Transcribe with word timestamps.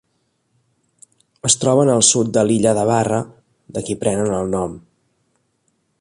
Es 1.49 1.57
troben 1.63 1.91
al 1.97 2.01
sud 2.09 2.33
de 2.37 2.45
l'illa 2.47 2.73
de 2.79 2.87
Barra, 2.93 3.19
de 3.77 3.87
qui 3.91 3.99
prenen 4.05 4.37
el 4.39 4.51
nom. 4.59 4.77